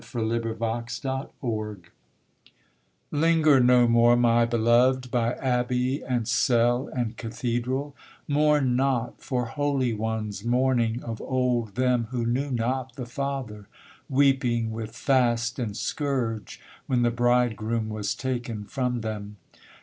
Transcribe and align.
DOWN 0.01 0.07
TO 0.41 0.55
THE 0.55 1.25
MOTHERS 1.43 1.85
Linger 3.11 3.59
no 3.59 3.87
more, 3.87 4.15
my 4.17 4.45
beloved, 4.45 5.11
by 5.11 5.35
abbey 5.35 6.03
and 6.03 6.27
cell 6.27 6.87
and 6.91 7.15
cathedral; 7.17 7.95
Mourn 8.27 8.75
not 8.75 9.21
for 9.21 9.45
holy 9.45 9.93
ones 9.93 10.43
mourning 10.43 11.03
of 11.03 11.21
old 11.21 11.75
them 11.75 12.05
who 12.09 12.25
knew 12.25 12.49
not 12.49 12.95
the 12.95 13.05
Father, 13.05 13.67
Weeping 14.09 14.71
with 14.71 14.95
fast 14.95 15.59
and 15.59 15.77
scourge, 15.77 16.59
when 16.87 17.03
the 17.03 17.11
bridegroom 17.11 17.87
was 17.89 18.15
taken 18.15 18.63
from 18.65 19.01
them. 19.01 19.37